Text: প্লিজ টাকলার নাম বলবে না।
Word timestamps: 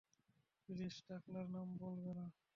প্লিজ 0.69 0.95
টাকলার 1.07 1.47
নাম 1.49 1.67
বলবে 1.81 2.11
না। 2.17 2.25